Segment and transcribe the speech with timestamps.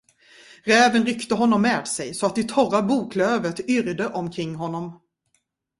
[0.63, 4.99] Räven ryckte honom med sig, så att det torra boklövet yrde omkring honom.